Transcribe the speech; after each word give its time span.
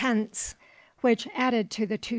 which, 1.01 1.27
added 1.35 1.69
to 1.69 1.85
the 1.85 1.95
2s. 1.95 2.09